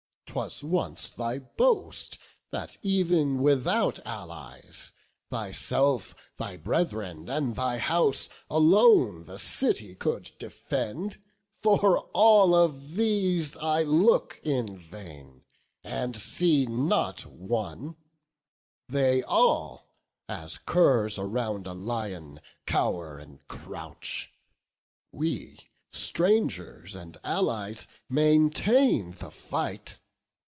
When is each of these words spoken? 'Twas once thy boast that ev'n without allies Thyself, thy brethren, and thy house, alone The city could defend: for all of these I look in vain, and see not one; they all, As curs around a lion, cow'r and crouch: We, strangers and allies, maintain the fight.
'Twas 0.33 0.63
once 0.63 1.09
thy 1.09 1.39
boast 1.39 2.17
that 2.51 2.77
ev'n 2.85 3.41
without 3.41 3.99
allies 4.07 4.93
Thyself, 5.29 6.15
thy 6.37 6.55
brethren, 6.55 7.27
and 7.29 7.53
thy 7.53 7.77
house, 7.79 8.29
alone 8.49 9.25
The 9.25 9.37
city 9.37 9.93
could 9.93 10.31
defend: 10.39 11.21
for 11.61 11.99
all 12.13 12.55
of 12.55 12.95
these 12.95 13.57
I 13.57 13.83
look 13.83 14.39
in 14.41 14.77
vain, 14.77 15.43
and 15.83 16.15
see 16.15 16.65
not 16.65 17.25
one; 17.25 17.97
they 18.87 19.23
all, 19.23 19.85
As 20.29 20.57
curs 20.59 21.19
around 21.19 21.67
a 21.67 21.73
lion, 21.73 22.39
cow'r 22.65 23.17
and 23.19 23.45
crouch: 23.49 24.31
We, 25.11 25.59
strangers 25.91 26.95
and 26.95 27.19
allies, 27.21 27.85
maintain 28.09 29.11
the 29.19 29.29
fight. 29.29 29.97